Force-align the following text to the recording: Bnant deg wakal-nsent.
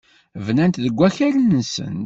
Bnant 0.45 0.81
deg 0.83 0.95
wakal-nsent. 0.97 1.97